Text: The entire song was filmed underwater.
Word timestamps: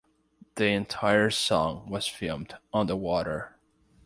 The 0.55 0.65
entire 0.65 1.29
song 1.29 1.87
was 1.87 2.07
filmed 2.07 2.55
underwater. 2.73 3.59